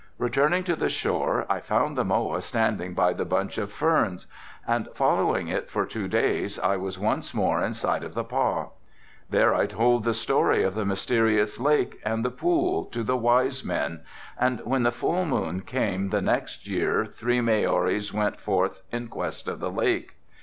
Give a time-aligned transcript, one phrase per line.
[0.31, 4.25] '""Returning to the shore, I found the moa standing by the bunch of ferns
[4.65, 8.69] and following it for two days I was once more in sight of the pah.
[9.29, 13.63] There I told the story of the mysterious lake and the pool to the wise
[13.63, 13.99] men
[14.39, 19.47] and when the full moon came the next year three Maoris went forth in quest
[19.47, 20.15] of the lake.